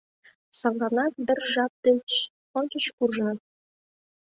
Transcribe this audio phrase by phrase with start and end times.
[0.59, 2.09] Садланак дыр жап деч
[2.57, 3.39] ончыч куржыныт.